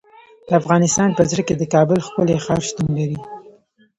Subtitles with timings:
[0.47, 3.17] د افغانستان په زړه کې د کابل ښکلی ښار شتون لري.